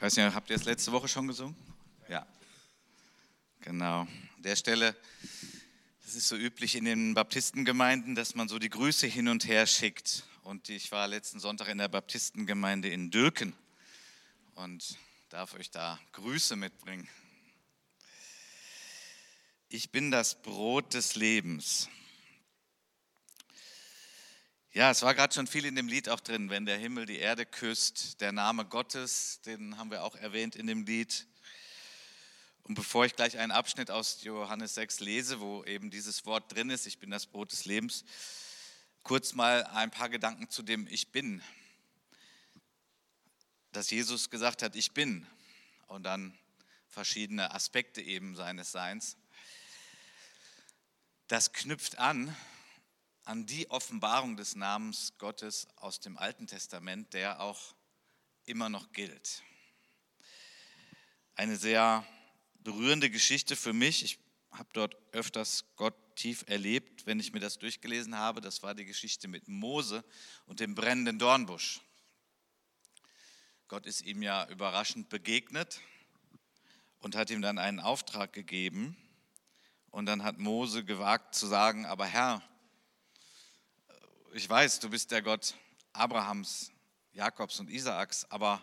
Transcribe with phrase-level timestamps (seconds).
[0.00, 1.54] Ich weiß nicht, habt ihr es letzte Woche schon gesungen?
[2.08, 2.26] Ja.
[3.60, 4.00] Genau.
[4.00, 4.96] An der Stelle,
[6.02, 9.66] das ist so üblich in den Baptistengemeinden, dass man so die Grüße hin und her
[9.66, 10.24] schickt.
[10.42, 13.52] Und ich war letzten Sonntag in der Baptistengemeinde in Dülken
[14.54, 14.96] und
[15.28, 17.06] darf euch da Grüße mitbringen.
[19.68, 21.90] Ich bin das Brot des Lebens.
[24.72, 27.18] Ja, es war gerade schon viel in dem Lied auch drin, wenn der Himmel die
[27.18, 31.26] Erde küsst, der Name Gottes, den haben wir auch erwähnt in dem Lied.
[32.62, 36.70] Und bevor ich gleich einen Abschnitt aus Johannes 6 lese, wo eben dieses Wort drin
[36.70, 38.04] ist, ich bin das Brot des Lebens,
[39.02, 41.42] kurz mal ein paar Gedanken zu dem Ich bin.
[43.72, 45.26] Dass Jesus gesagt hat, ich bin.
[45.88, 46.38] Und dann
[46.86, 49.16] verschiedene Aspekte eben seines Seins.
[51.26, 52.36] Das knüpft an
[53.24, 57.74] an die Offenbarung des Namens Gottes aus dem Alten Testament, der auch
[58.44, 59.42] immer noch gilt.
[61.34, 62.06] Eine sehr
[62.54, 64.04] berührende Geschichte für mich.
[64.04, 64.18] Ich
[64.50, 68.40] habe dort öfters Gott tief erlebt, wenn ich mir das durchgelesen habe.
[68.40, 70.04] Das war die Geschichte mit Mose
[70.46, 71.80] und dem brennenden Dornbusch.
[73.68, 75.80] Gott ist ihm ja überraschend begegnet
[76.98, 78.96] und hat ihm dann einen Auftrag gegeben.
[79.90, 82.42] Und dann hat Mose gewagt zu sagen, aber Herr,
[84.32, 85.54] ich weiß, du bist der Gott
[85.92, 86.70] Abrahams,
[87.12, 88.62] Jakobs und Isaaks, aber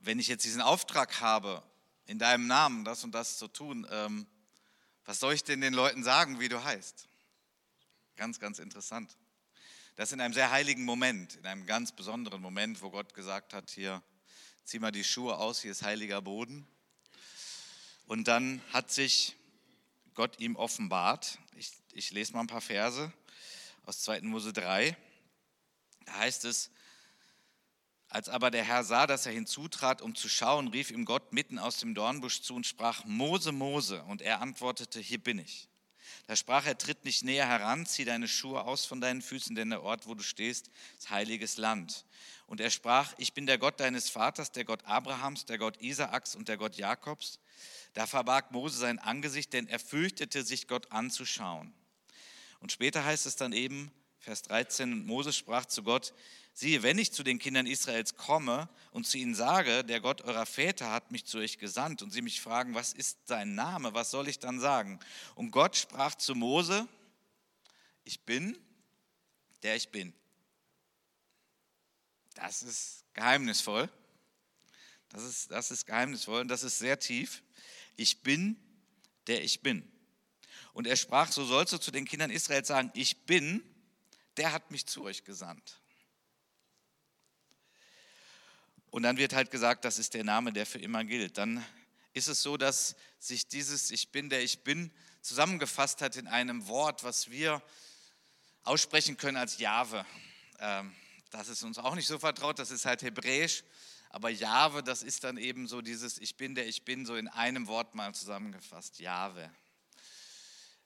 [0.00, 1.62] wenn ich jetzt diesen Auftrag habe,
[2.06, 4.26] in deinem Namen das und das zu tun, ähm,
[5.04, 7.08] was soll ich denn den Leuten sagen, wie du heißt?
[8.16, 9.16] Ganz, ganz interessant.
[9.96, 13.70] Das in einem sehr heiligen Moment, in einem ganz besonderen Moment, wo Gott gesagt hat,
[13.70, 14.02] hier,
[14.64, 16.66] zieh mal die Schuhe aus, hier ist heiliger Boden.
[18.06, 19.36] Und dann hat sich
[20.14, 21.38] Gott ihm offenbart.
[21.54, 23.12] Ich, ich lese mal ein paar Verse
[23.88, 24.20] aus 2.
[24.20, 24.94] Mose 3.
[26.04, 26.70] Da heißt es,
[28.10, 31.58] als aber der Herr sah, dass er hinzutrat, um zu schauen, rief ihm Gott mitten
[31.58, 34.02] aus dem Dornbusch zu und sprach, Mose, Mose.
[34.04, 35.68] Und er antwortete, hier bin ich.
[36.26, 39.70] Da sprach er, tritt nicht näher heran, zieh deine Schuhe aus von deinen Füßen, denn
[39.70, 42.04] der Ort, wo du stehst, ist heiliges Land.
[42.46, 46.34] Und er sprach, ich bin der Gott deines Vaters, der Gott Abrahams, der Gott Isaaks
[46.36, 47.40] und der Gott Jakobs.
[47.94, 51.72] Da verbarg Mose sein Angesicht, denn er fürchtete sich, Gott anzuschauen.
[52.60, 56.12] Und später heißt es dann eben, Vers 13, Moses sprach zu Gott,
[56.52, 60.44] siehe, wenn ich zu den Kindern Israels komme und zu ihnen sage, der Gott eurer
[60.44, 64.10] Väter hat mich zu euch gesandt und sie mich fragen, was ist sein Name, was
[64.10, 64.98] soll ich dann sagen?
[65.36, 66.88] Und Gott sprach zu Mose,
[68.02, 68.58] ich bin,
[69.62, 70.12] der ich bin.
[72.34, 73.88] Das ist geheimnisvoll.
[75.10, 77.42] Das ist, das ist geheimnisvoll und das ist sehr tief.
[77.96, 78.56] Ich bin,
[79.26, 79.90] der ich bin.
[80.78, 83.64] Und er sprach, so sollst du zu den Kindern Israels sagen, ich bin,
[84.36, 85.80] der hat mich zu euch gesandt.
[88.92, 91.36] Und dann wird halt gesagt, das ist der Name, der für immer gilt.
[91.36, 91.64] Dann
[92.12, 96.68] ist es so, dass sich dieses Ich bin, der ich bin, zusammengefasst hat in einem
[96.68, 97.60] Wort, was wir
[98.62, 100.06] aussprechen können als Jahwe.
[100.60, 100.94] Ähm,
[101.30, 103.64] das ist uns auch nicht so vertraut, das ist halt hebräisch.
[104.10, 107.26] Aber Jahwe, das ist dann eben so dieses Ich bin, der ich bin, so in
[107.26, 109.00] einem Wort mal zusammengefasst.
[109.00, 109.50] Jahwe.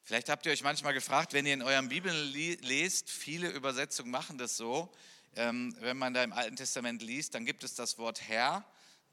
[0.04, 4.36] Vielleicht habt ihr euch manchmal gefragt, wenn ihr in eurem Bibel lest, viele Übersetzungen machen
[4.36, 4.92] das so,
[5.36, 8.64] ähm, wenn man da im Alten Testament liest, dann gibt es das Wort Herr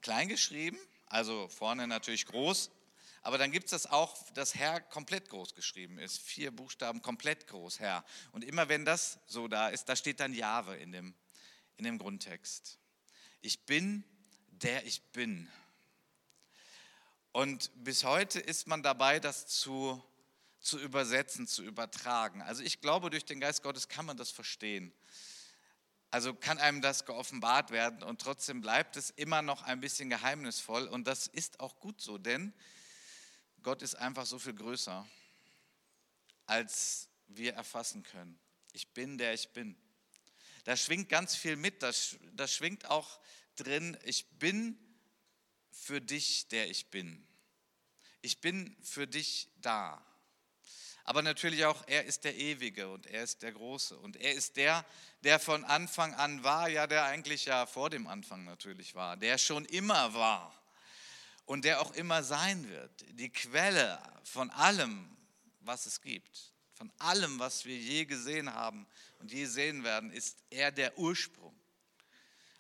[0.01, 2.71] kleingeschrieben, also vorne natürlich groß,
[3.21, 7.45] aber dann gibt es das auch, dass Herr komplett groß geschrieben ist, vier Buchstaben komplett
[7.45, 8.03] groß, Herr.
[8.31, 11.13] Und immer wenn das so da ist, da steht dann Jahwe in dem,
[11.77, 12.79] in dem Grundtext.
[13.41, 14.03] Ich bin,
[14.47, 15.47] der ich bin.
[17.31, 20.03] Und bis heute ist man dabei, das zu
[20.59, 22.41] zu übersetzen, zu übertragen.
[22.41, 24.93] Also ich glaube, durch den Geist Gottes kann man das verstehen.
[26.11, 30.87] Also kann einem das geoffenbart werden und trotzdem bleibt es immer noch ein bisschen geheimnisvoll
[30.87, 32.53] und das ist auch gut so, denn
[33.61, 35.07] Gott ist einfach so viel größer,
[36.47, 38.39] als wir erfassen können.
[38.73, 39.77] Ich bin der ich bin.
[40.63, 41.91] Da schwingt ganz viel mit, da,
[42.33, 43.19] da schwingt auch
[43.55, 44.77] drin, ich bin
[45.71, 47.25] für dich, der ich bin.
[48.21, 50.03] Ich bin für dich da
[51.09, 54.57] aber natürlich auch, er ist der Ewige und er ist der Große und er ist
[54.57, 54.85] der,
[55.23, 59.39] der von Anfang an war, ja, der eigentlich ja vor dem Anfang natürlich war, der
[59.39, 60.53] schon immer war
[61.47, 62.91] und der auch immer sein wird.
[63.13, 65.17] Die Quelle von allem,
[65.61, 68.85] was es gibt, von allem, was wir je gesehen haben
[69.17, 71.59] und je sehen werden, ist er der Ursprung.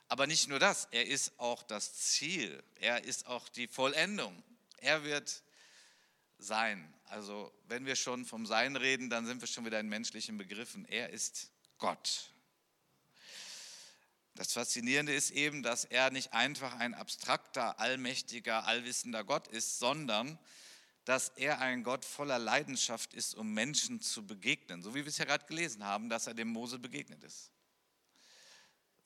[0.07, 4.43] Aber nicht nur das, er ist auch das Ziel, er ist auch die Vollendung.
[4.77, 5.43] Er wird
[6.39, 6.91] sein.
[7.09, 10.85] Also wenn wir schon vom Sein reden, dann sind wir schon wieder in menschlichen Begriffen.
[10.85, 12.31] Er ist Gott.
[14.35, 20.37] Das Faszinierende ist eben, dass er nicht einfach ein abstrakter, allmächtiger, allwissender Gott ist, sondern
[21.03, 24.83] dass er ein Gott voller Leidenschaft ist, um Menschen zu begegnen.
[24.83, 27.51] So wie wir es ja gerade gelesen haben, dass er dem Mose begegnet ist.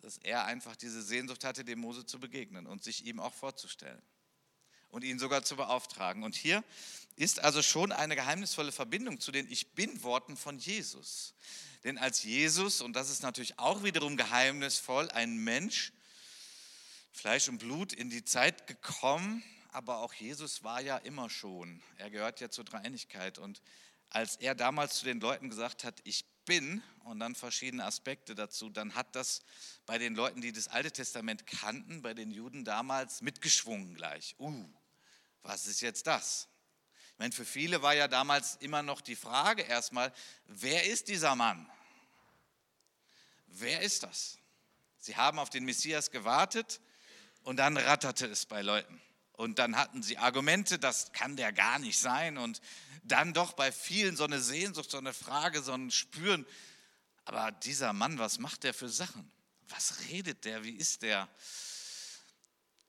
[0.02, 4.02] Dass er einfach diese Sehnsucht hatte, dem Mose zu begegnen und sich ihm auch vorzustellen
[4.94, 6.24] und ihn sogar zu beauftragen.
[6.24, 6.64] Und hier
[7.16, 11.34] ist also schon eine geheimnisvolle Verbindung zu den Ich bin-Worten von Jesus.
[11.84, 15.92] Denn als Jesus, und das ist natürlich auch wiederum geheimnisvoll, ein Mensch,
[17.12, 21.82] Fleisch und Blut in die Zeit gekommen, aber auch Jesus war ja immer schon.
[21.98, 23.40] Er gehört ja zur Dreieinigkeit.
[23.40, 23.62] Und
[24.10, 28.70] als er damals zu den Leuten gesagt hat, ich bin, und dann verschiedene Aspekte dazu,
[28.70, 29.42] dann hat das
[29.86, 34.36] bei den Leuten, die das Alte Testament kannten, bei den Juden damals mitgeschwungen gleich.
[34.40, 34.66] Uh,
[35.44, 36.48] was ist jetzt das?
[37.12, 40.12] Ich meine, für viele war ja damals immer noch die Frage erstmal,
[40.46, 41.70] wer ist dieser Mann?
[43.48, 44.40] Wer ist das?
[44.98, 46.82] Sie haben auf den Messias gewartet
[47.44, 49.00] und dann ratterte es bei Leuten.
[49.34, 52.38] Und dann hatten sie Argumente, das kann der gar nicht sein.
[52.38, 52.62] Und
[53.04, 56.46] dann doch bei vielen so eine Sehnsucht, so eine Frage, so ein Spüren.
[57.26, 59.30] Aber dieser Mann, was macht der für Sachen?
[59.70, 60.64] Was redet der?
[60.64, 61.28] Wie ist der?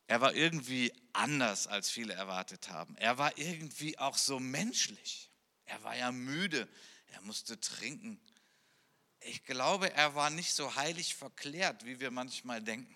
[0.06, 2.96] Er war irgendwie anders, als viele erwartet haben.
[2.96, 5.30] Er war irgendwie auch so menschlich.
[5.64, 6.68] Er war ja müde,
[7.08, 8.20] er musste trinken.
[9.20, 12.94] Ich glaube, er war nicht so heilig verklärt, wie wir manchmal denken.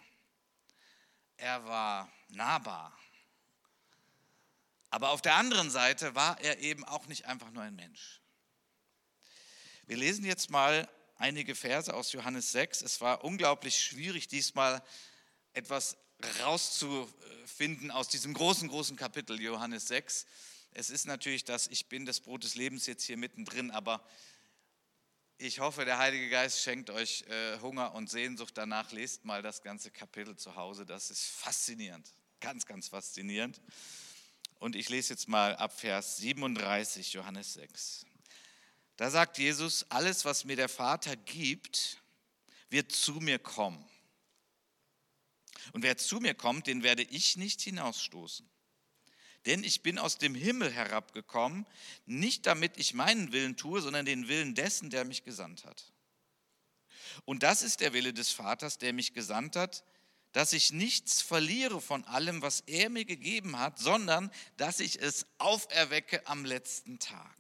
[1.39, 2.99] Er war nahbar.
[4.91, 8.21] Aber auf der anderen Seite war er eben auch nicht einfach nur ein Mensch.
[9.87, 12.83] Wir lesen jetzt mal einige Verse aus Johannes 6.
[12.83, 14.83] Es war unglaublich schwierig, diesmal
[15.55, 15.97] etwas
[16.43, 20.27] rauszufinden aus diesem großen, großen Kapitel Johannes 6.
[20.73, 24.05] Es ist natürlich das Ich bin das Brot des Lebens jetzt hier mittendrin, aber
[25.39, 28.91] ich hoffe, der Heilige Geist schenkt euch äh, Hunger und Sehnsucht danach.
[28.91, 30.85] Lest mal das ganze Kapitel zu Hause.
[30.85, 33.61] Das ist faszinierend, ganz, ganz faszinierend.
[34.59, 38.05] Und ich lese jetzt mal ab Vers 37, Johannes 6.
[38.97, 41.99] Da sagt Jesus, alles, was mir der Vater gibt,
[42.69, 43.89] wird zu mir kommen.
[45.73, 48.49] Und wer zu mir kommt, den werde ich nicht hinausstoßen.
[49.47, 51.67] Denn ich bin aus dem Himmel herabgekommen,
[52.07, 55.93] nicht damit ich meinen Willen tue, sondern den Willen dessen, der mich gesandt hat.
[57.25, 59.85] Und das ist der Wille des Vaters, der mich gesandt hat,
[60.33, 65.27] dass ich nichts verliere von allem, was er mir gegeben hat, sondern dass ich es
[65.39, 67.37] auferwecke am letzten Tag.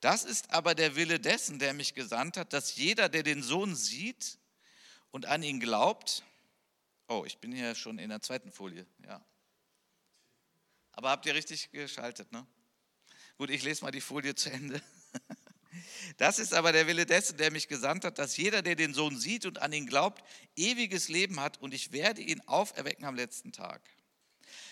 [0.00, 3.74] Das ist aber der Wille dessen, der mich gesandt hat, dass jeder, der den Sohn
[3.74, 4.38] sieht
[5.10, 6.22] und an ihn glaubt,
[7.08, 9.24] Oh, ich bin hier schon in der zweiten Folie, ja.
[10.92, 12.46] Aber habt ihr richtig geschaltet, ne?
[13.36, 14.82] Gut, ich lese mal die Folie zu Ende.
[16.16, 19.18] Das ist aber der Wille dessen, der mich gesandt hat, dass jeder, der den Sohn
[19.18, 20.24] sieht und an ihn glaubt,
[20.56, 23.82] ewiges Leben hat und ich werde ihn auferwecken am letzten Tag.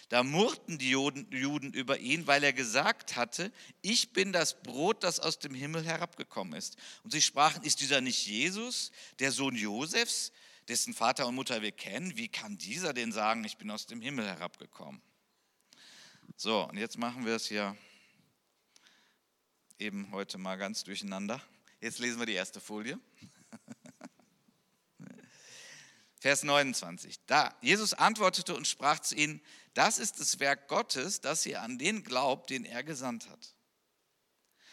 [0.08, 5.18] Da murrten die Juden über ihn, weil er gesagt hatte, ich bin das Brot, das
[5.18, 6.76] aus dem Himmel herabgekommen ist.
[7.02, 10.32] Und sie sprachen, ist dieser nicht Jesus, der Sohn Josefs,
[10.68, 14.00] dessen Vater und Mutter wir kennen, wie kann dieser denn sagen, ich bin aus dem
[14.00, 15.02] Himmel herabgekommen?
[16.36, 17.76] So, und jetzt machen wir es hier
[19.78, 21.40] eben heute mal ganz durcheinander.
[21.80, 22.98] Jetzt lesen wir die erste Folie.
[26.20, 27.20] Vers 29.
[27.26, 29.42] Da Jesus antwortete und sprach zu ihnen:
[29.74, 33.54] Das ist das Werk Gottes, dass ihr an den glaubt, den er gesandt hat.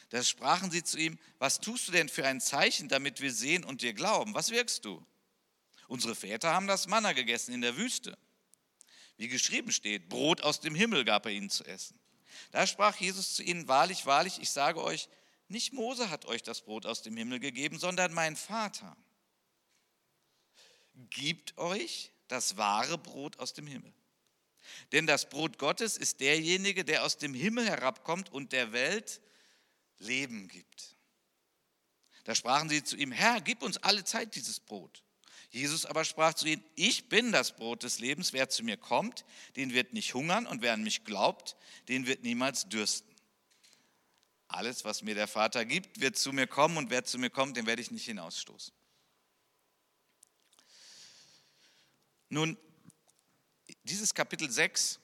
[0.09, 3.65] Da sprachen sie zu ihm: Was tust du denn für ein Zeichen, damit wir sehen
[3.65, 4.33] und dir glauben?
[4.33, 5.05] Was wirkst du?
[5.91, 8.17] Unsere Väter haben das Manna gegessen in der Wüste.
[9.17, 11.99] Wie geschrieben steht, Brot aus dem Himmel gab er ihnen zu essen.
[12.51, 15.09] Da sprach Jesus zu ihnen, wahrlich, wahrlich, ich sage euch,
[15.49, 18.95] nicht Mose hat euch das Brot aus dem Himmel gegeben, sondern mein Vater
[21.09, 23.93] gibt euch das wahre Brot aus dem Himmel.
[24.93, 29.19] Denn das Brot Gottes ist derjenige, der aus dem Himmel herabkommt und der Welt
[29.97, 30.95] Leben gibt.
[32.23, 35.03] Da sprachen sie zu ihm, Herr, gib uns alle Zeit dieses Brot.
[35.51, 39.25] Jesus aber sprach zu ihnen, ich bin das Brot des Lebens, wer zu mir kommt,
[39.57, 41.57] den wird nicht hungern und wer an mich glaubt,
[41.89, 43.13] den wird niemals dürsten.
[44.47, 47.57] Alles, was mir der Vater gibt, wird zu mir kommen und wer zu mir kommt,
[47.57, 48.73] den werde ich nicht hinausstoßen.
[52.29, 52.57] Nun,
[53.83, 54.99] dieses Kapitel 6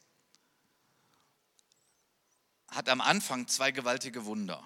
[2.69, 4.65] hat am Anfang zwei gewaltige Wunder.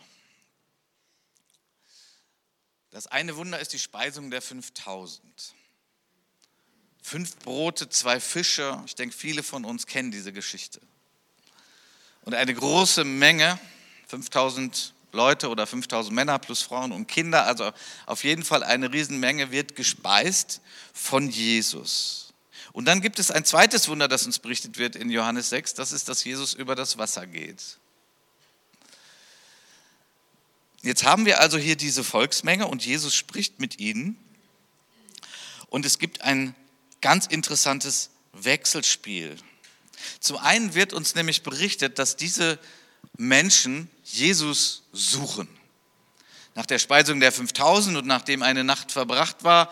[2.92, 5.56] Das eine Wunder ist die Speisung der 5000.
[7.02, 8.82] Fünf Brote, zwei Fische.
[8.86, 10.80] Ich denke, viele von uns kennen diese Geschichte.
[12.24, 13.60] Und eine große Menge,
[14.08, 17.72] 5000 Leute oder 5000 Männer plus Frauen und Kinder, also
[18.06, 20.62] auf jeden Fall eine Riesenmenge wird gespeist
[20.94, 22.34] von Jesus.
[22.72, 25.92] Und dann gibt es ein zweites Wunder, das uns berichtet wird in Johannes 6, das
[25.92, 27.78] ist, dass Jesus über das Wasser geht.
[30.82, 34.18] Jetzt haben wir also hier diese Volksmenge und Jesus spricht mit ihnen.
[35.68, 36.56] Und es gibt ein
[37.02, 39.36] ganz interessantes Wechselspiel.
[40.20, 42.60] Zum einen wird uns nämlich berichtet, dass diese
[43.18, 45.48] Menschen Jesus suchen.
[46.56, 49.72] Nach der Speisung der 5000 und nachdem eine Nacht verbracht war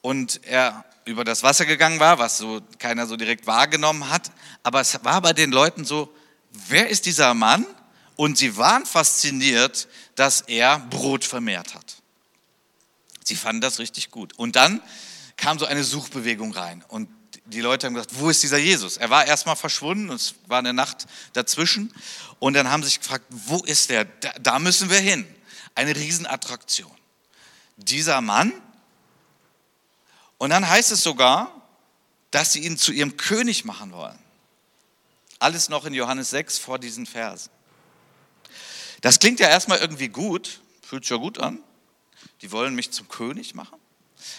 [0.00, 4.30] und er über das Wasser gegangen war, was so keiner so direkt wahrgenommen hat,
[4.62, 6.14] aber es war bei den Leuten so,
[6.68, 7.66] wer ist dieser Mann?
[8.16, 11.96] Und sie waren fasziniert, dass er Brot vermehrt hat.
[13.24, 14.34] Sie fanden das richtig gut.
[14.36, 14.82] Und dann
[15.40, 17.08] kam so eine Suchbewegung rein und
[17.46, 18.96] die Leute haben gesagt, wo ist dieser Jesus?
[18.98, 21.92] Er war erstmal verschwunden, es war eine Nacht dazwischen.
[22.38, 24.04] Und dann haben sie sich gefragt, wo ist der?
[24.04, 25.26] Da, da müssen wir hin.
[25.74, 26.92] Eine Riesenattraktion.
[27.76, 28.52] Dieser Mann.
[30.38, 31.50] Und dann heißt es sogar,
[32.30, 34.18] dass sie ihn zu ihrem König machen wollen.
[35.38, 37.50] Alles noch in Johannes 6 vor diesen Versen.
[39.00, 41.58] Das klingt ja erstmal irgendwie gut, fühlt sich ja gut an.
[42.42, 43.79] Die wollen mich zum König machen.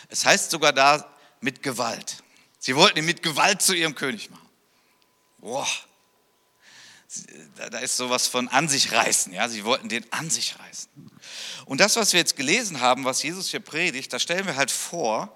[0.09, 1.07] Es heißt sogar da
[1.39, 2.17] mit Gewalt.
[2.59, 4.49] Sie wollten ihn mit Gewalt zu ihrem König machen.
[5.39, 5.67] Boah,
[7.55, 9.33] da ist sowas von an sich reißen.
[9.33, 9.49] Ja?
[9.49, 10.89] Sie wollten den an sich reißen.
[11.65, 14.71] Und das, was wir jetzt gelesen haben, was Jesus hier predigt, da stellen wir halt
[14.71, 15.35] vor,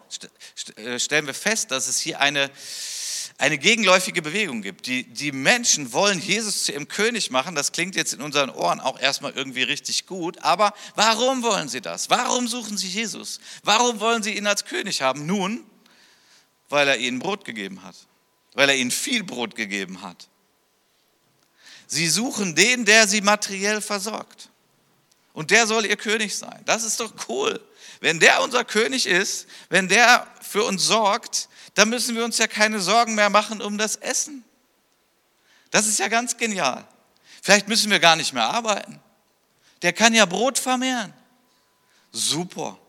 [0.77, 2.49] äh, stellen wir fest, dass es hier eine,
[3.37, 4.87] eine gegenläufige Bewegung gibt.
[4.87, 7.55] Die, die Menschen wollen Jesus zu ihrem König machen.
[7.55, 10.41] Das klingt jetzt in unseren Ohren auch erstmal irgendwie richtig gut.
[10.41, 12.09] Aber warum wollen sie das?
[12.09, 13.39] Warum suchen sie Jesus?
[13.63, 15.25] Warum wollen sie ihn als König haben?
[15.25, 15.65] Nun,
[16.69, 17.95] weil er ihnen Brot gegeben hat,
[18.53, 20.29] weil er ihnen viel Brot gegeben hat.
[21.87, 24.49] Sie suchen den, der sie materiell versorgt.
[25.33, 26.61] Und der soll ihr König sein.
[26.65, 27.59] Das ist doch cool.
[27.99, 32.47] Wenn der unser König ist, wenn der für uns sorgt, dann müssen wir uns ja
[32.47, 34.43] keine Sorgen mehr machen um das Essen.
[35.71, 36.87] Das ist ja ganz genial.
[37.41, 38.99] Vielleicht müssen wir gar nicht mehr arbeiten.
[39.81, 41.13] Der kann ja Brot vermehren.
[42.11, 42.79] Super.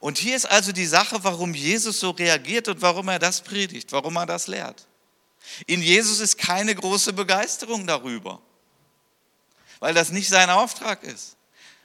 [0.00, 3.92] Und hier ist also die Sache, warum Jesus so reagiert und warum er das predigt,
[3.92, 4.86] warum er das lehrt.
[5.66, 8.40] In Jesus ist keine große Begeisterung darüber,
[9.78, 11.36] weil das nicht sein Auftrag ist,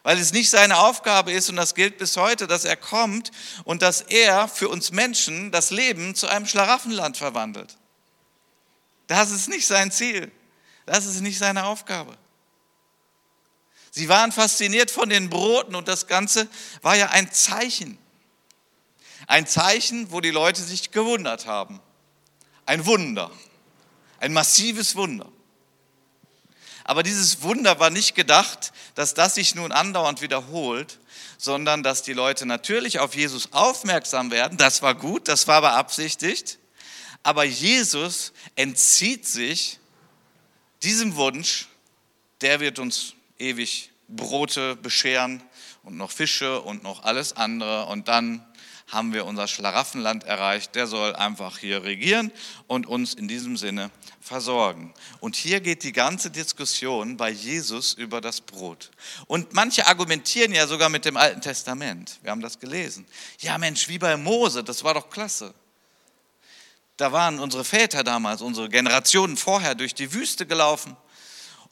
[0.05, 3.31] weil es nicht seine Aufgabe ist und das gilt bis heute, dass er kommt
[3.63, 7.75] und dass er für uns Menschen das Leben zu einem Schlaraffenland verwandelt.
[9.07, 10.31] Das ist nicht sein Ziel,
[10.85, 12.15] das ist nicht seine Aufgabe.
[13.89, 16.47] Sie waren fasziniert von den Broten und das Ganze
[16.83, 17.97] war ja ein Zeichen.
[19.25, 21.81] Ein Zeichen, wo die Leute sich gewundert haben.
[22.67, 23.31] Ein Wunder.
[24.19, 25.31] Ein massives Wunder.
[26.85, 30.99] Aber dieses Wunder war nicht gedacht, dass das sich nun andauernd wiederholt,
[31.39, 34.57] sondern dass die Leute natürlich auf Jesus aufmerksam werden.
[34.59, 36.59] Das war gut, das war beabsichtigt.
[37.23, 39.79] Aber Jesus entzieht sich
[40.83, 41.67] diesem Wunsch,
[42.41, 45.41] der wird uns ewig Brote bescheren
[45.81, 47.87] und noch Fische und noch alles andere.
[47.87, 48.45] Und dann
[48.89, 50.75] haben wir unser Schlaraffenland erreicht.
[50.75, 52.31] Der soll einfach hier regieren
[52.67, 53.89] und uns in diesem Sinne
[54.25, 54.91] versorgen.
[55.19, 58.89] Und hier geht die ganze Diskussion bei Jesus über das Brot.
[59.27, 62.17] Und manche argumentieren ja sogar mit dem Alten Testament.
[62.23, 63.05] Wir haben das gelesen.
[63.39, 65.53] Ja Mensch, wie bei Mose, das war doch klasse.
[66.97, 70.97] Da waren unsere Väter damals, unsere Generationen vorher durch die Wüste gelaufen.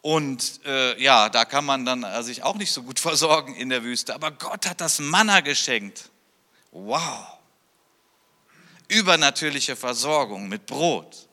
[0.02, 3.70] Und äh, ja, da kann man dann äh, sich auch nicht so gut versorgen in
[3.70, 4.14] der Wüste.
[4.14, 6.12] Aber Gott hat das Manna geschenkt.
[6.72, 7.26] Wow.
[8.90, 11.30] Übernatürliche Versorgung mit Brot.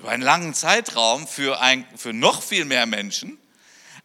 [0.00, 3.36] Über einen langen Zeitraum für, ein, für noch viel mehr Menschen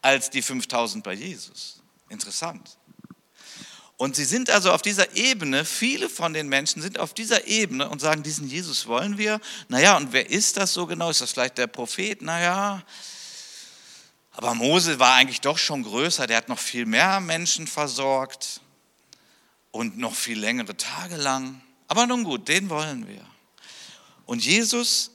[0.02, 1.82] als die 5000 bei Jesus.
[2.10, 2.78] Interessant.
[3.96, 7.88] Und sie sind also auf dieser Ebene, viele von den Menschen sind auf dieser Ebene
[7.88, 9.40] und sagen, diesen Jesus wollen wir.
[9.70, 11.10] Naja, und wer ist das so genau?
[11.10, 12.22] Ist das vielleicht der Prophet?
[12.22, 12.84] Naja,
[14.32, 18.60] aber Mose war eigentlich doch schon größer, der hat noch viel mehr Menschen versorgt
[19.72, 21.62] und noch viel längere Tage lang.
[21.88, 23.26] Aber nun gut, den wollen wir.
[24.26, 25.15] Und Jesus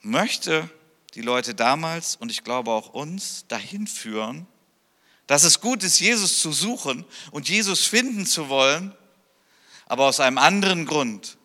[0.00, 0.68] möchte
[1.14, 4.46] die Leute damals und ich glaube auch uns dahin führen,
[5.26, 8.94] dass es gut ist, Jesus zu suchen und Jesus finden zu wollen,
[9.86, 11.36] aber aus einem anderen Grund,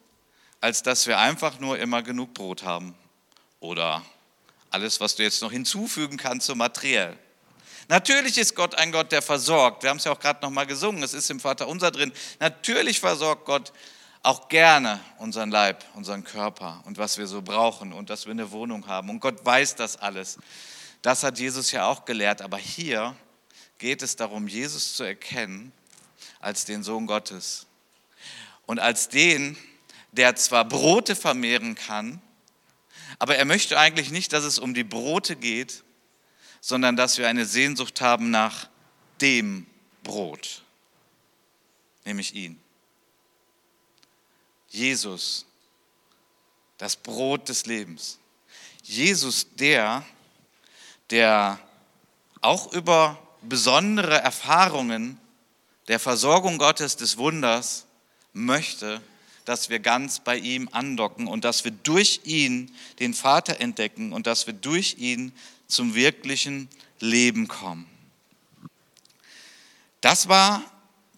[0.62, 2.95] als dass wir einfach nur immer genug Brot haben
[3.60, 4.03] oder
[4.69, 7.17] alles, was du jetzt noch hinzufügen kannst, so materiell.
[7.89, 9.83] Natürlich ist Gott ein Gott, der versorgt.
[9.83, 12.13] Wir haben es ja auch gerade noch mal gesungen, es ist im Vater unser drin.
[12.39, 13.74] Natürlich versorgt Gott
[14.24, 18.51] auch gerne unseren Leib, unseren Körper und was wir so brauchen und dass wir eine
[18.51, 19.10] Wohnung haben.
[19.10, 20.38] Und Gott weiß das alles.
[21.01, 22.42] Das hat Jesus ja auch gelehrt.
[22.42, 23.15] Aber hier
[23.77, 25.74] geht es darum, Jesus zu erkennen
[26.39, 27.68] als den Sohn Gottes.
[28.65, 29.58] Und als den,
[30.13, 32.22] der zwar Brote vermehren kann,
[33.20, 35.84] aber er möchte eigentlich nicht, dass es um die Brote geht,
[36.62, 38.70] sondern dass wir eine Sehnsucht haben nach
[39.20, 39.68] dem
[40.01, 40.63] Brot,
[42.06, 42.62] nämlich ihn.
[44.74, 45.46] Jesus,
[46.80, 48.18] das Brot des Lebens.
[48.82, 50.03] Jesus, der,
[51.12, 51.60] der
[52.42, 55.20] auch über besondere Erfahrungen
[55.88, 57.86] der Versorgung Gottes des Wunders
[58.34, 59.00] möchte,
[59.46, 64.25] dass wir ganz bei ihm andocken und dass wir durch ihn den Vater entdecken und
[64.25, 65.34] dass wir durch ihn
[65.68, 66.68] zum wirklichen
[67.00, 67.88] Leben kommen.
[70.01, 70.63] Das war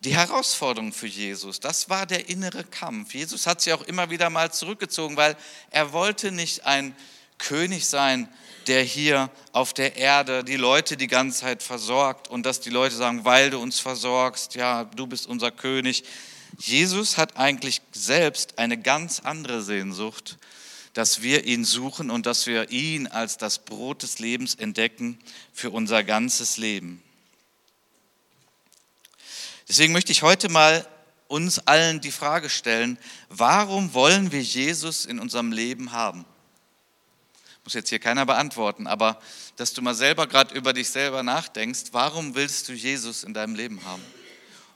[0.06, 1.60] die Herausforderung für Jesus.
[1.60, 3.14] Das war der innere Kampf.
[3.14, 5.36] Jesus hat sich auch immer wieder mal zurückgezogen, weil
[5.72, 6.96] er wollte nicht ein
[7.40, 8.30] König sein,
[8.68, 12.96] der hier auf der Erde die Leute die ganze Zeit versorgt und dass die Leute
[12.96, 16.04] sagen, weil du uns versorgst, ja, du bist unser König.
[16.60, 20.38] Jesus hat eigentlich selbst eine ganz andere Sehnsucht,
[20.94, 25.20] dass wir ihn suchen und dass wir ihn als das Brot des Lebens entdecken
[25.52, 27.02] für unser ganzes Leben.
[29.68, 30.88] Deswegen möchte ich heute mal
[31.28, 36.26] uns allen die Frage stellen, warum wollen wir Jesus in unserem Leben haben?
[37.64, 39.20] Muss jetzt hier keiner beantworten, aber
[39.56, 43.56] dass du mal selber gerade über dich selber nachdenkst, warum willst du Jesus in deinem
[43.56, 44.04] Leben haben?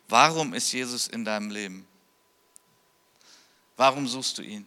[0.07, 1.87] Warum ist Jesus in deinem Leben?
[3.77, 4.65] Warum suchst du ihn?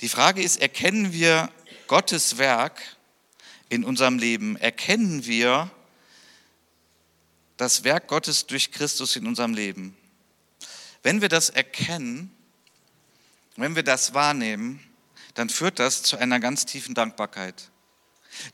[0.00, 1.50] Die Frage ist, erkennen wir
[1.86, 2.80] Gottes Werk
[3.68, 4.56] in unserem Leben?
[4.56, 5.70] Erkennen wir
[7.56, 9.96] das Werk Gottes durch Christus in unserem Leben?
[11.02, 12.34] Wenn wir das erkennen,
[13.56, 14.80] wenn wir das wahrnehmen,
[15.34, 17.70] dann führt das zu einer ganz tiefen Dankbarkeit.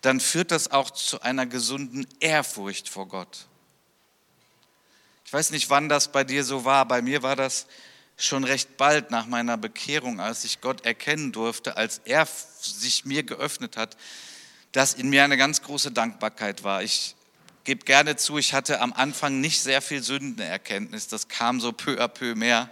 [0.02, 3.46] Dann führt das auch zu einer gesunden Ehrfurcht vor Gott.
[5.24, 6.87] Ich weiß nicht, wann das bei dir so war.
[6.87, 7.66] Bei mir war das
[8.24, 12.26] schon recht bald nach meiner Bekehrung, als ich Gott erkennen durfte, als er
[12.61, 13.96] sich mir geöffnet hat,
[14.72, 16.83] dass in mir eine ganz große Dankbarkeit war.
[16.83, 17.16] Ich
[17.64, 21.09] gebe gerne zu, ich hatte am Anfang nicht sehr viel Sündenerkenntnis.
[21.09, 22.70] Das kam so peu à peu mehr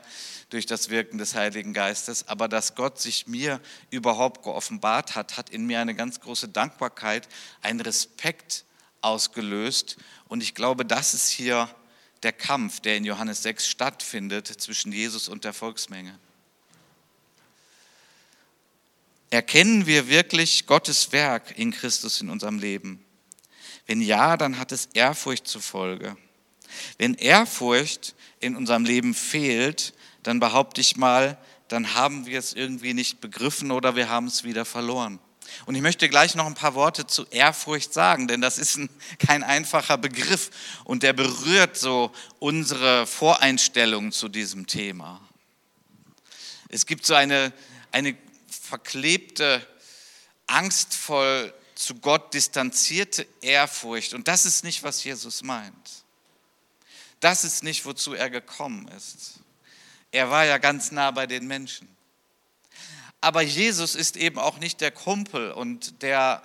[0.51, 2.29] durch das Wirken des Heiligen Geistes.
[2.29, 7.29] Aber dass Gott sich mir überhaupt geoffenbart hat, hat in mir eine ganz große Dankbarkeit,
[7.63, 8.65] einen Respekt
[9.01, 9.97] ausgelöst.
[10.29, 11.69] Und ich glaube, das ist hier
[12.23, 16.19] der Kampf, der in Johannes 6 stattfindet zwischen Jesus und der Volksmenge.
[19.31, 23.05] Erkennen wir wirklich Gottes Werk in Christus in unserem Leben?
[23.87, 26.17] Wenn ja, dann hat es Ehrfurcht zur Folge.
[26.97, 32.95] Wenn Ehrfurcht in unserem Leben fehlt, dann behaupte ich mal, dann haben wir es irgendwie
[32.95, 35.19] nicht begriffen oder wir haben es wieder verloren.
[35.67, 38.89] Und ich möchte gleich noch ein paar Worte zu Ehrfurcht sagen, denn das ist ein,
[39.19, 40.51] kein einfacher Begriff
[40.85, 45.21] und der berührt so unsere Voreinstellungen zu diesem Thema.
[46.69, 47.53] Es gibt so eine,
[47.93, 48.17] eine
[48.49, 49.67] verklebte,
[50.47, 56.05] angstvoll zu Gott distanzierte Ehrfurcht und das ist nicht, was Jesus meint.
[57.21, 59.41] Das ist nicht, wozu er gekommen ist.
[60.11, 61.89] Er war ja ganz nah bei den Menschen.
[63.21, 66.43] Aber Jesus ist eben auch nicht der Kumpel und der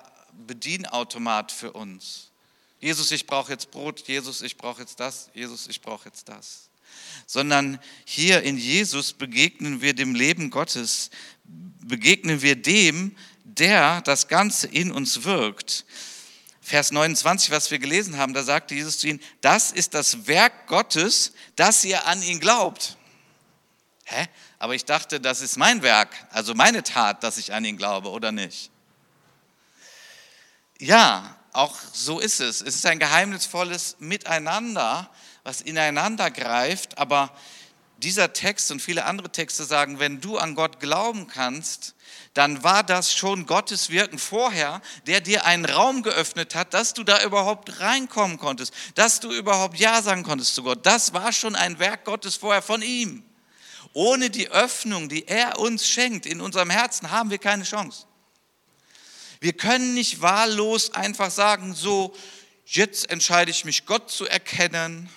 [0.47, 2.31] Bedienautomat für uns.
[2.79, 6.69] Jesus, ich brauche jetzt Brot, Jesus, ich brauche jetzt das, Jesus, ich brauche jetzt das.
[7.27, 11.09] Sondern hier in Jesus begegnen wir dem Leben Gottes,
[11.45, 15.85] begegnen wir dem, der das Ganze in uns wirkt.
[16.61, 20.67] Vers 29, was wir gelesen haben, da sagte Jesus zu ihnen, das ist das Werk
[20.67, 22.97] Gottes, dass ihr an ihn glaubt.
[24.05, 24.27] Hä?
[24.63, 28.09] Aber ich dachte, das ist mein Werk, also meine Tat, dass ich an ihn glaube,
[28.09, 28.71] oder nicht?
[30.79, 32.61] Ja, auch so ist es.
[32.61, 35.09] Es ist ein geheimnisvolles Miteinander,
[35.43, 37.35] was ineinander greift, aber
[37.97, 41.93] dieser Text und viele andere Texte sagen, wenn du an Gott glauben kannst,
[42.33, 47.03] dann war das schon Gottes Wirken vorher, der dir einen Raum geöffnet hat, dass du
[47.03, 50.85] da überhaupt reinkommen konntest, dass du überhaupt Ja sagen konntest zu Gott.
[50.85, 53.25] Das war schon ein Werk Gottes vorher von ihm.
[53.93, 58.05] Ohne die Öffnung, die er uns schenkt in unserem Herzen, haben wir keine Chance.
[59.39, 62.15] Wir können nicht wahllos einfach sagen, so,
[62.65, 65.09] jetzt entscheide ich mich, Gott zu erkennen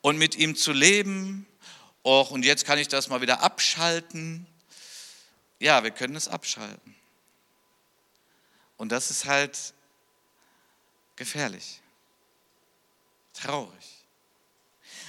[0.00, 1.46] und mit ihm zu leben.
[2.04, 4.46] Och, und jetzt kann ich das mal wieder abschalten.
[5.58, 6.94] Ja, wir können es abschalten.
[8.76, 9.72] Und das ist halt
[11.16, 11.80] gefährlich,
[13.32, 13.83] traurig.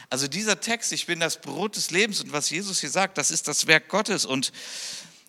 [0.10, 3.32] Also dieser Text, ich bin das Brot des Lebens und was Jesus hier sagt, das
[3.32, 4.26] ist das Werk Gottes.
[4.26, 4.52] Und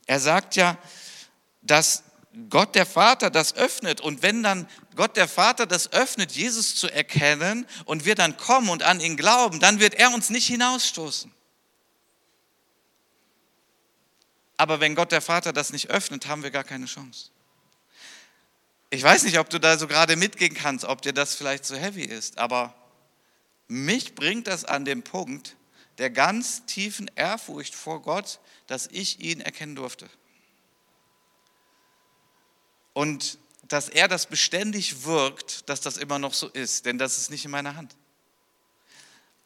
[0.06, 0.78] er sagt ja,
[1.62, 2.02] dass
[2.50, 4.00] Gott der Vater das öffnet.
[4.00, 8.68] Und wenn dann Gott der Vater das öffnet, Jesus zu erkennen und wir dann kommen
[8.68, 11.32] und an ihn glauben, dann wird er uns nicht hinausstoßen.
[14.58, 17.30] Aber wenn Gott der Vater das nicht öffnet, haben wir gar keine Chance.
[18.90, 21.74] Ich weiß nicht, ob du da so gerade mitgehen kannst, ob dir das vielleicht so
[21.74, 22.74] heavy ist, aber
[23.68, 25.57] mich bringt das an den Punkt
[25.98, 30.09] der ganz tiefen Ehrfurcht vor Gott, dass ich ihn erkennen durfte.
[32.92, 37.31] Und dass er das beständig wirkt, dass das immer noch so ist, denn das ist
[37.31, 37.96] nicht in meiner Hand.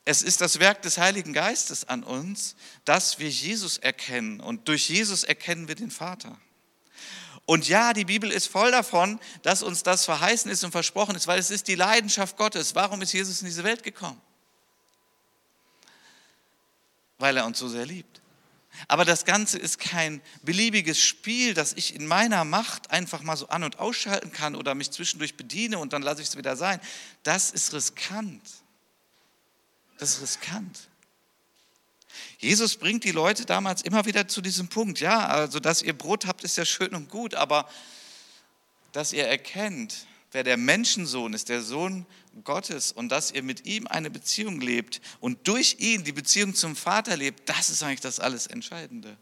[0.05, 4.89] Es ist das Werk des Heiligen Geistes an uns, dass wir Jesus erkennen und durch
[4.89, 6.39] Jesus erkennen wir den Vater.
[7.47, 11.27] Und ja, die Bibel ist voll davon, dass uns das verheißen ist und versprochen ist,
[11.27, 12.75] weil es ist die Leidenschaft Gottes.
[12.75, 14.21] Warum ist Jesus in diese Welt gekommen?
[17.19, 18.21] Weil er uns so sehr liebt.
[18.89, 23.49] Aber das Ganze ist kein beliebiges Spiel, das ich in meiner Macht einfach mal so
[23.49, 26.81] an- und ausschalten kann oder mich zwischendurch bediene und dann lasse ich es wieder sein.
[27.23, 28.43] Das ist riskant.
[29.99, 30.89] Das ist riskant.
[32.39, 35.01] Jesus bringt die Leute damals immer wieder zu diesem Punkt.
[35.01, 37.69] Ja, also dass ihr Brot habt, ist ja schön und gut, aber
[38.93, 42.07] dass ihr erkennt, wer der Menschensohn ist, der Sohn
[42.45, 46.77] Gottes und dass ihr mit ihm eine Beziehung lebt und durch ihn die Beziehung zum
[46.77, 49.17] Vater lebt, das ist eigentlich das alles Entscheidende.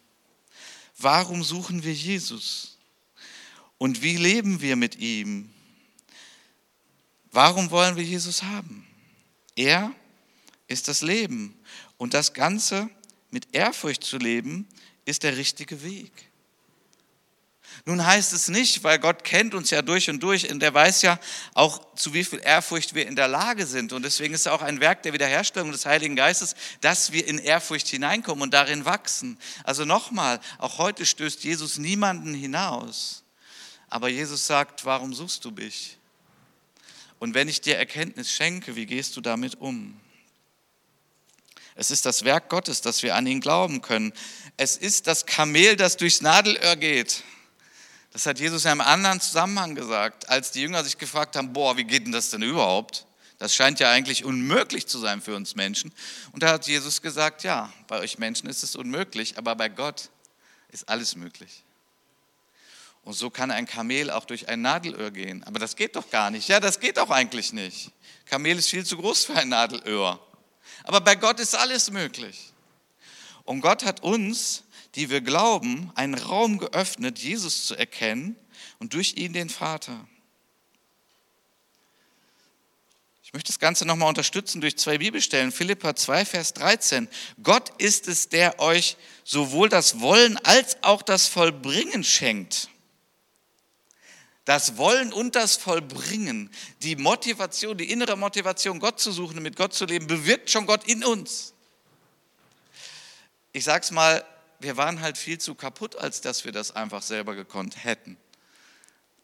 [0.99, 2.77] Warum suchen wir Jesus?
[3.79, 5.51] Und wie leben wir mit ihm?
[7.31, 8.87] Warum wollen wir Jesus haben?
[9.55, 9.93] Er
[10.67, 11.58] ist das Leben.
[11.99, 12.89] Und das Ganze
[13.31, 14.67] mit Ehrfurcht zu leben,
[15.05, 16.13] ist der richtige Weg.
[17.85, 21.03] Nun heißt es nicht, weil Gott kennt uns ja durch und durch und er weiß
[21.03, 21.19] ja
[21.55, 23.93] auch, zu wie viel Ehrfurcht wir in der Lage sind.
[23.93, 27.89] Und deswegen ist auch ein Werk der Wiederherstellung des Heiligen Geistes, dass wir in Ehrfurcht
[27.89, 29.39] hineinkommen und darin wachsen.
[29.65, 33.23] Also nochmal, auch heute stößt Jesus niemanden hinaus.
[33.89, 35.99] Aber Jesus sagt, warum suchst du mich?
[37.19, 39.99] Und wenn ich dir Erkenntnis schenke, wie gehst du damit um?
[41.79, 44.13] Es ist das Werk Gottes, dass wir an ihn glauben können.
[44.57, 47.23] Es ist das Kamel, das durchs Nadelöhr geht.
[48.11, 51.77] Das hat Jesus in einem anderen Zusammenhang gesagt, als die Jünger sich gefragt haben, boah,
[51.77, 53.07] wie geht denn das denn überhaupt?
[53.39, 55.93] Das scheint ja eigentlich unmöglich zu sein für uns Menschen.
[56.33, 60.11] Und da hat Jesus gesagt, ja, bei euch Menschen ist es unmöglich, aber bei Gott
[60.71, 61.63] ist alles möglich.
[63.05, 65.45] Und so kann ein Kamel auch durch ein Nadelöhr gehen.
[65.45, 66.49] Aber das geht doch gar nicht.
[66.49, 67.93] Ja, das geht doch eigentlich nicht.
[68.27, 70.21] Kamel ist viel zu groß für ein Nadelöhr.
[70.89, 72.51] Aber bei Gott ist alles möglich.
[73.45, 78.37] Und Gott hat uns, die wir glauben, einen Raum geöffnet, Jesus zu erkennen
[78.79, 80.09] und durch ihn den Vater.
[83.23, 85.53] Ich möchte das Ganze nochmal unterstützen durch zwei Bibelstellen.
[85.53, 87.07] Philippa 2, Vers 13.
[87.43, 92.71] Gott ist es, der euch sowohl das Wollen als auch das Vollbringen schenkt
[94.49, 96.49] das Wollen und das Vollbringen,
[96.81, 100.65] die Motivation, die innere Motivation, Gott zu suchen und mit Gott zu leben, bewirkt schon
[100.65, 101.53] Gott in uns.
[103.53, 104.25] Ich sag's mal,
[104.59, 108.17] wir waren halt viel zu kaputt, als dass wir das einfach selber gekonnt hätten.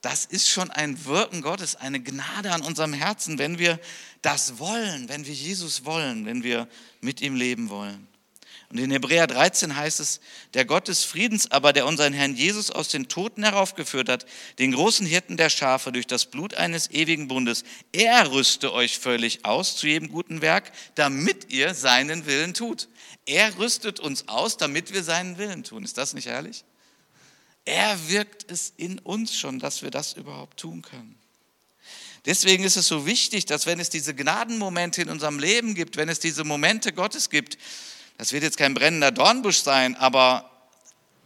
[0.02, 3.80] Das ist schon ein Wirken Gottes, eine Gnade an unserem Herzen, wenn wir
[4.20, 6.68] das wollen, wenn wir Jesus wollen, wenn wir
[7.00, 8.06] mit ihm leben wollen.
[8.74, 10.18] Und in Hebräer 13 heißt es,
[10.52, 14.26] der Gott des Friedens aber, der unseren Herrn Jesus aus den Toten heraufgeführt hat,
[14.58, 19.44] den großen Hirten der Schafe durch das Blut eines ewigen Bundes, er rüste euch völlig
[19.44, 22.88] aus zu jedem guten Werk, damit ihr seinen Willen tut.
[23.26, 25.84] Er rüstet uns aus, damit wir seinen Willen tun.
[25.84, 26.64] Ist das nicht herrlich?
[27.64, 31.16] Er wirkt es in uns schon, dass wir das überhaupt tun können.
[32.26, 36.08] Deswegen ist es so wichtig, dass wenn es diese Gnadenmomente in unserem Leben gibt, wenn
[36.08, 37.56] es diese Momente Gottes gibt,
[38.16, 40.50] das wird jetzt kein brennender Dornbusch sein, aber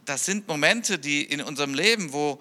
[0.04, 2.40] das sind Momente, die in unserem Leben, wo,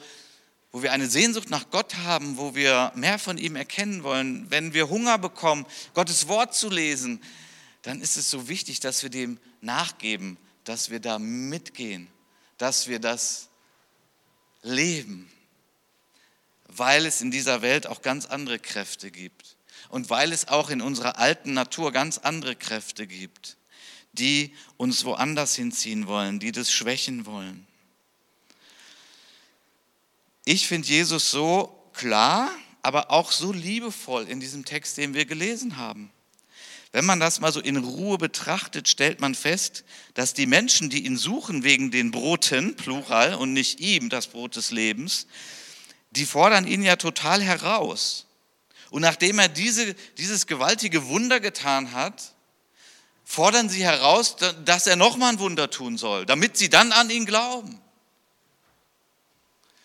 [0.71, 4.49] wo wir eine Sehnsucht nach Gott haben, wo wir mehr von ihm erkennen wollen.
[4.49, 7.21] Wenn wir Hunger bekommen, Gottes Wort zu lesen,
[7.81, 12.07] dann ist es so wichtig, dass wir dem nachgeben, dass wir da mitgehen,
[12.57, 13.49] dass wir das
[14.62, 15.29] leben,
[16.67, 19.57] weil es in dieser Welt auch ganz andere Kräfte gibt
[19.89, 23.57] und weil es auch in unserer alten Natur ganz andere Kräfte gibt
[24.19, 27.65] die uns woanders hinziehen wollen, die das schwächen wollen.
[30.45, 32.49] Ich finde Jesus so klar,
[32.82, 36.12] aber auch so liebevoll in diesem Text, den wir gelesen haben.
[36.93, 41.06] Wenn man das mal so in Ruhe betrachtet, stellt man fest, dass die Menschen, die
[41.06, 45.27] ihn suchen wegen den Broten, Plural, und nicht ihm, das Brot des Lebens,
[46.12, 48.25] die fordern ihn ja total heraus.
[48.89, 52.34] Und nachdem er diese, dieses gewaltige Wunder getan hat,
[53.28, 57.26] fordern sie heraus, dass er nochmal ein Wunder tun soll, damit sie dann an ihn
[57.26, 57.78] glauben.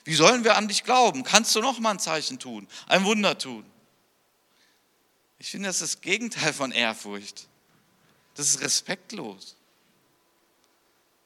[0.05, 1.25] Wie sollen wir an dich glauben?
[1.25, 3.67] Kannst du nochmal ein Zeichen tun, ein Wunder tun?
[5.39, 7.49] Ich finde, das ist das Gegenteil von Ehrfurcht.
[8.37, 9.57] Das ist respektlos.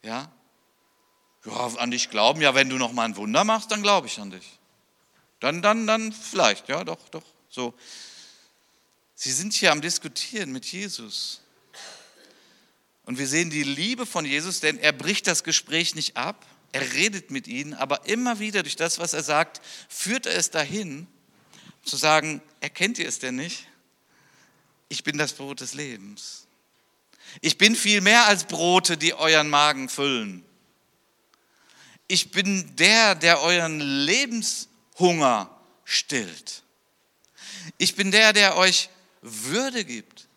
[0.03, 0.33] Ja?
[1.45, 4.19] Ja, an dich glauben, ja, wenn du noch mal ein Wunder machst, dann glaube ich
[4.19, 4.59] an dich.
[5.39, 7.75] Dann, dann, dann vielleicht, ja, doch, doch, so.
[9.15, 11.43] Sie sind hier am Diskutieren mit Jesus.
[13.07, 16.93] Und wir sehen die Liebe von Jesus, denn er bricht das Gespräch nicht ab, er
[16.93, 21.07] redet mit ihnen, aber immer wieder durch das, was er sagt, führt er es dahin,
[21.85, 23.69] zu sagen, erkennt ihr es denn nicht?
[24.89, 26.47] Ich bin das Brot des Lebens.
[27.41, 30.45] Ich bin viel mehr als Brote, die euren Magen füllen.
[32.09, 35.51] Ich bin der, der euren Lebenshunger
[35.85, 36.63] stillt.
[37.79, 38.91] Ich bin der, der euch
[39.23, 40.29] Würde gibt.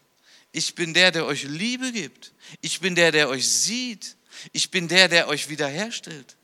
[0.51, 2.33] Ich bin der, der euch Liebe gibt.
[2.61, 4.15] Ich bin der, der euch sieht.
[4.51, 6.37] Ich bin der, der euch wiederherstellt.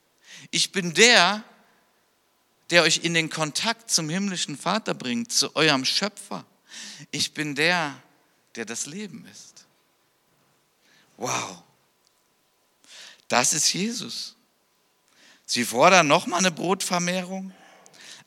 [0.52, 1.44] Ich bin der,
[2.70, 6.46] der euch in den Kontakt zum himmlischen Vater bringt, zu eurem Schöpfer.
[7.12, 7.96] Ich bin der,
[8.56, 9.66] der das Leben ist.
[11.18, 11.64] Wow.
[13.28, 14.36] Das ist Jesus.
[15.46, 17.54] Sie fordern nochmal eine Brotvermehrung,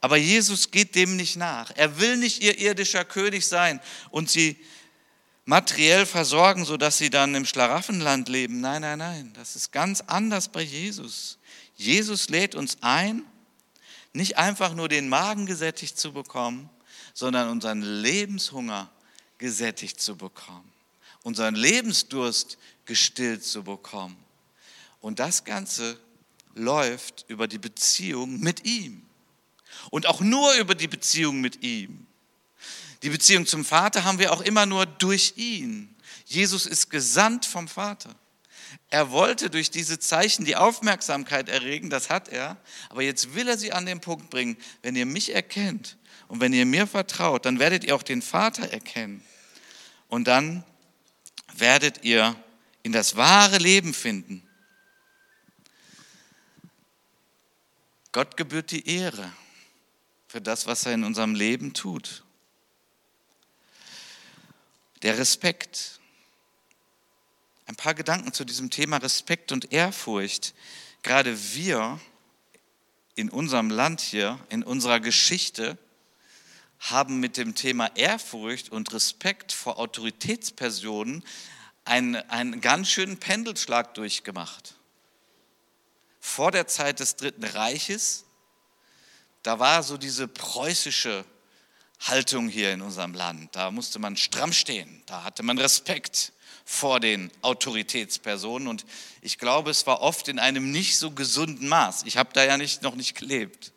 [0.01, 1.73] aber Jesus geht dem nicht nach.
[1.75, 4.57] Er will nicht ihr irdischer König sein und sie
[5.49, 8.61] materiell versorgen, sodass sie dann im Schlaraffenland leben.
[8.61, 11.39] Nein, nein, nein, das ist ganz anders bei Jesus.
[11.75, 13.25] Jesus lädt uns ein,
[14.13, 16.69] nicht einfach nur den Magen gesättigt zu bekommen,
[17.15, 18.91] sondern unseren Lebenshunger
[19.39, 20.71] gesättigt zu bekommen,
[21.23, 24.19] unseren Lebensdurst gestillt zu bekommen.
[25.01, 25.99] Und das Ganze
[26.57, 29.03] läuft über die Beziehung mit ihm.
[29.89, 32.07] Und auch nur über die Beziehung mit ihm.
[33.03, 35.95] Die Beziehung zum Vater haben wir auch immer nur durch ihn.
[36.25, 38.15] Jesus ist gesandt vom Vater.
[38.91, 42.57] Er wollte durch diese Zeichen die Aufmerksamkeit erregen, das hat er,
[42.89, 45.97] aber jetzt will er sie an den Punkt bringen, wenn ihr mich erkennt
[46.29, 49.23] und wenn ihr mir vertraut, dann werdet ihr auch den Vater erkennen.
[50.09, 50.65] Und dann
[51.55, 52.35] werdet ihr
[52.83, 54.43] in das wahre Leben finden.
[58.13, 59.33] Gott gebührt die Ehre
[60.29, 62.25] für das, was er in unserem Leben tut.
[65.03, 66.01] Der Respekt.
[67.67, 70.55] Ein paar Gedanken zu diesem Thema Respekt und Ehrfurcht.
[71.03, 72.01] Gerade wir
[73.15, 75.79] in unserem Land hier, in unserer Geschichte,
[76.81, 81.25] haben mit dem Thema Ehrfurcht und Respekt vor Autoritätspersonen
[81.85, 84.75] einen, einen ganz schönen Pendelschlag durchgemacht.
[86.21, 88.25] Vor der Zeit des Dritten Reiches,
[89.43, 91.25] da war so diese preußische
[92.01, 93.55] Haltung hier in unserem Land.
[93.57, 96.33] Da musste man stramm stehen, da hatte man Respekt
[96.65, 98.85] vor den Autoritätspersonen und
[99.23, 102.03] ich glaube, es war oft in einem nicht so gesunden Maß.
[102.05, 103.73] Ich habe da ja nicht, noch nicht gelebt.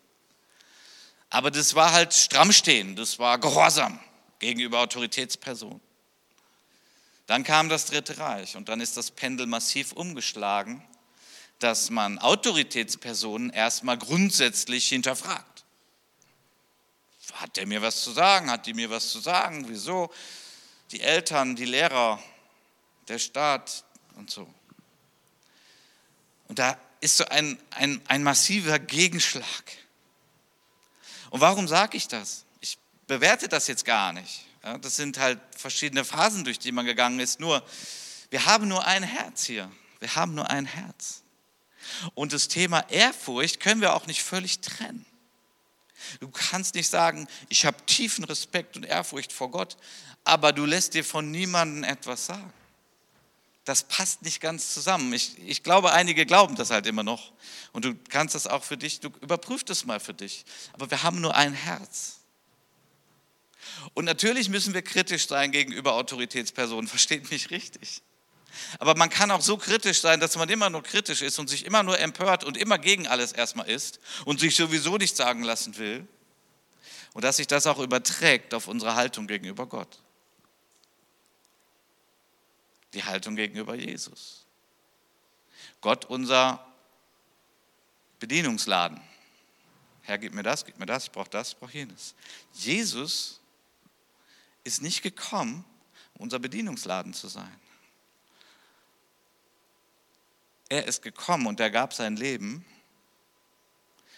[1.30, 3.98] Aber das war halt stramm stehen, das war Gehorsam
[4.38, 5.80] gegenüber Autoritätspersonen.
[7.26, 10.82] Dann kam das Dritte Reich und dann ist das Pendel massiv umgeschlagen,
[11.60, 15.51] dass man Autoritätspersonen erstmal grundsätzlich hinterfragt.
[17.32, 18.50] Hat der mir was zu sagen?
[18.50, 19.68] Hat die mir was zu sagen?
[19.68, 20.12] Wieso?
[20.90, 22.22] Die Eltern, die Lehrer,
[23.08, 23.84] der Staat
[24.16, 24.46] und so.
[26.48, 29.44] Und da ist so ein, ein, ein massiver Gegenschlag.
[31.30, 32.44] Und warum sage ich das?
[32.60, 34.44] Ich bewerte das jetzt gar nicht.
[34.62, 37.40] Ja, das sind halt verschiedene Phasen, durch die man gegangen ist.
[37.40, 37.64] Nur,
[38.30, 39.70] wir haben nur ein Herz hier.
[39.98, 41.22] Wir haben nur ein Herz.
[42.14, 45.04] Und das Thema Ehrfurcht können wir auch nicht völlig trennen.
[46.20, 49.76] Du kannst nicht sagen, ich habe tiefen Respekt und Ehrfurcht vor Gott,
[50.24, 52.52] aber du lässt dir von niemandem etwas sagen.
[53.64, 55.12] Das passt nicht ganz zusammen.
[55.12, 57.32] Ich, ich glaube, einige glauben das halt immer noch.
[57.72, 60.44] Und du kannst das auch für dich, du überprüf das mal für dich.
[60.72, 62.18] Aber wir haben nur ein Herz.
[63.94, 68.02] Und natürlich müssen wir kritisch sein gegenüber Autoritätspersonen, versteht mich richtig.
[68.78, 71.64] Aber man kann auch so kritisch sein, dass man immer nur kritisch ist und sich
[71.64, 75.76] immer nur empört und immer gegen alles erstmal ist und sich sowieso nicht sagen lassen
[75.78, 76.06] will.
[77.14, 80.00] Und dass sich das auch überträgt auf unsere Haltung gegenüber Gott.
[82.94, 84.46] Die Haltung gegenüber Jesus.
[85.80, 86.64] Gott unser
[88.18, 89.00] Bedienungsladen.
[90.02, 92.14] Herr, gib mir das, gib mir das, ich brauche das, ich brauche jenes.
[92.52, 93.40] Jesus
[94.64, 95.64] ist nicht gekommen,
[96.14, 97.60] um unser Bedienungsladen zu sein.
[100.72, 102.64] Er ist gekommen und er gab sein Leben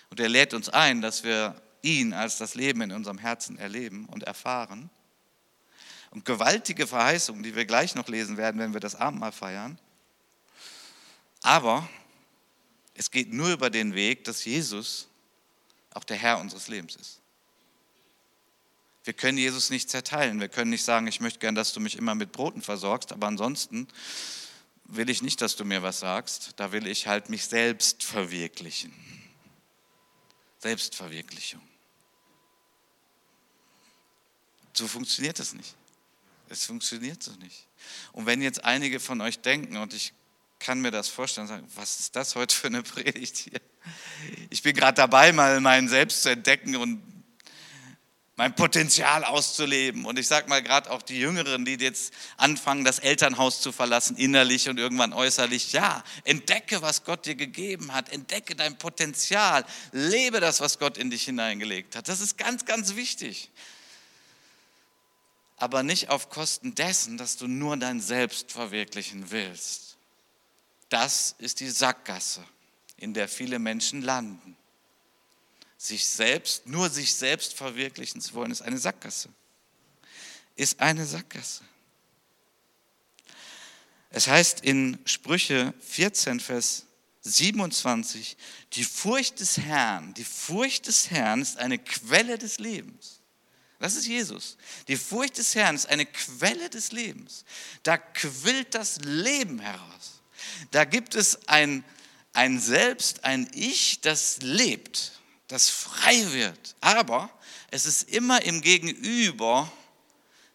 [0.08, 4.06] und er lädt uns ein, dass wir ihn als das Leben in unserem Herzen erleben
[4.06, 4.88] und erfahren.
[6.12, 9.80] und gewaltige Verheißungen, die wir gleich noch lesen werden, wenn wir das Abendmahl feiern.
[11.42, 11.88] Aber
[12.94, 15.08] es geht nur über den Weg, dass Jesus
[15.92, 17.20] auch der Herr unseres Lebens ist.
[19.02, 20.38] Wir können Jesus nicht zerteilen.
[20.38, 23.26] Wir können nicht sagen, ich möchte gern, dass du mich immer mit Broten versorgst, aber
[23.26, 23.88] ansonsten
[24.96, 26.52] will ich nicht, dass du mir was sagst.
[26.56, 28.92] Da will ich halt mich selbst verwirklichen.
[30.58, 31.60] Selbstverwirklichung.
[34.72, 35.74] So funktioniert das nicht.
[36.48, 37.66] Es funktioniert so nicht.
[38.12, 40.12] Und wenn jetzt einige von euch denken, und ich
[40.58, 43.60] kann mir das vorstellen, sagen, was ist das heute für eine Predigt hier?
[44.50, 47.13] Ich bin gerade dabei, mal meinen Selbst zu entdecken und
[48.36, 50.04] mein Potenzial auszuleben.
[50.04, 54.16] Und ich sage mal gerade auch die Jüngeren, die jetzt anfangen, das Elternhaus zu verlassen,
[54.16, 55.72] innerlich und irgendwann äußerlich.
[55.72, 58.10] Ja, entdecke, was Gott dir gegeben hat.
[58.10, 59.64] Entdecke dein Potenzial.
[59.92, 62.08] Lebe das, was Gott in dich hineingelegt hat.
[62.08, 63.50] Das ist ganz, ganz wichtig.
[65.56, 69.96] Aber nicht auf Kosten dessen, dass du nur dein Selbst verwirklichen willst.
[70.88, 72.44] Das ist die Sackgasse,
[72.96, 74.56] in der viele Menschen landen
[75.84, 79.28] sich selbst, nur sich selbst verwirklichen zu wollen, ist eine Sackgasse.
[80.56, 81.62] Ist eine Sackgasse.
[84.08, 86.86] Es heißt in Sprüche 14, Vers
[87.22, 88.36] 27,
[88.74, 93.20] die Furcht des Herrn, die Furcht des Herrn ist eine Quelle des Lebens.
[93.78, 94.56] Das ist Jesus.
[94.88, 97.44] Die Furcht des Herrn ist eine Quelle des Lebens.
[97.82, 100.22] Da quillt das Leben heraus.
[100.70, 101.84] Da gibt es ein,
[102.32, 105.13] ein Selbst, ein Ich, das lebt
[105.48, 106.76] das frei wird.
[106.80, 107.30] Aber
[107.70, 109.70] es ist immer im Gegenüber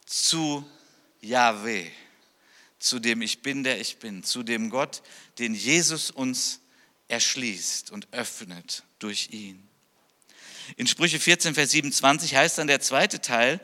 [0.06, 0.68] zu
[1.22, 1.90] Yahweh,
[2.80, 5.02] zu dem Ich bin, der ich bin, zu dem Gott,
[5.38, 6.60] den Jesus uns
[7.08, 9.68] erschließt und öffnet durch ihn.
[10.78, 13.60] In Sprüche 14, Vers 27 heißt dann der zweite Teil,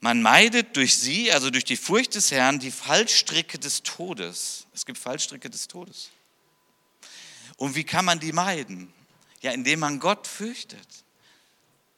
[0.00, 4.66] man meidet durch sie, also durch die Furcht des Herrn, die Fallstricke des Todes.
[4.74, 6.10] Es gibt Fallstricke des Todes.
[7.56, 8.92] Und wie kann man die meiden?
[9.40, 11.04] Ja, indem man Gott fürchtet,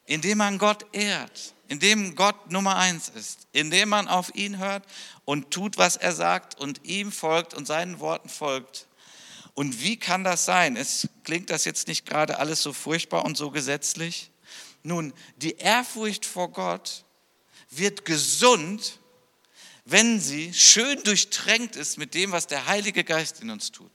[0.06, 4.84] indem man Gott ehrt, indem Gott Nummer eins ist, indem man auf ihn hört
[5.24, 8.86] und tut, was er sagt und ihm folgt und seinen Worten folgt.
[9.54, 10.76] Und wie kann das sein?
[10.76, 14.30] Es klingt das jetzt nicht gerade alles so furchtbar und so gesetzlich.
[14.82, 17.04] Nun, die Ehrfurcht vor Gott
[17.70, 18.98] wird gesund,
[19.84, 23.90] wenn sie schön durchtränkt ist mit dem, was der Heilige Geist in uns tut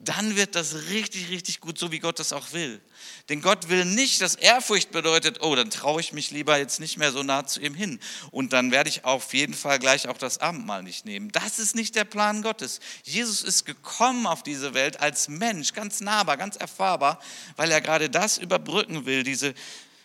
[0.00, 2.80] dann wird das richtig, richtig gut, so wie Gott das auch will.
[3.28, 6.98] Denn Gott will nicht, dass Ehrfurcht bedeutet, oh, dann traue ich mich lieber jetzt nicht
[6.98, 7.98] mehr so nah zu ihm hin.
[8.30, 11.32] Und dann werde ich auf jeden Fall gleich auch das Abendmahl nicht nehmen.
[11.32, 12.78] Das ist nicht der Plan Gottes.
[13.02, 17.20] Jesus ist gekommen auf diese Welt als Mensch, ganz nahbar, ganz erfahrbar,
[17.56, 19.52] weil er gerade das überbrücken will, diese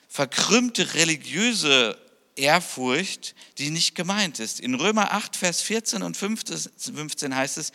[0.10, 2.00] verkrümmte religiöse
[2.36, 4.60] Ehrfurcht, die nicht gemeint ist.
[4.60, 7.72] In Römer 8, Vers 14 und 15 heißt es,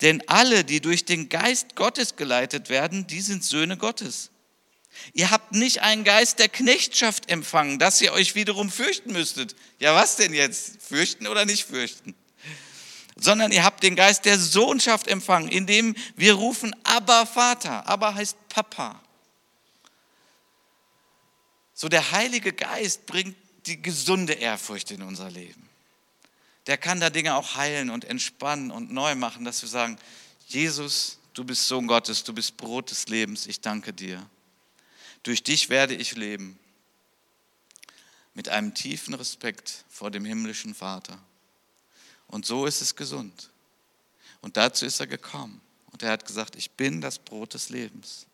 [0.00, 4.30] denn alle, die durch den Geist Gottes geleitet werden, die sind Söhne Gottes.
[5.12, 9.54] Ihr habt nicht einen Geist der Knechtschaft empfangen, dass ihr euch wiederum fürchten müsstet.
[9.78, 10.82] Ja, was denn jetzt?
[10.82, 12.14] Fürchten oder nicht fürchten?
[13.16, 17.86] Sondern ihr habt den Geist der Sohnschaft empfangen, indem wir rufen, aber Vater.
[17.88, 19.00] Aber heißt Papa.
[21.74, 25.67] So der Heilige Geist bringt die gesunde Ehrfurcht in unser Leben
[26.68, 29.98] der kann da Dinge auch heilen und entspannen und neu machen, dass wir sagen,
[30.48, 34.24] Jesus, du bist Sohn Gottes, du bist Brot des Lebens, ich danke dir.
[35.22, 36.58] Durch dich werde ich leben.
[38.34, 41.18] Mit einem tiefen Respekt vor dem himmlischen Vater.
[42.28, 43.50] Und so ist es gesund.
[44.42, 45.62] Und dazu ist er gekommen.
[45.90, 48.27] Und er hat gesagt, ich bin das Brot des Lebens.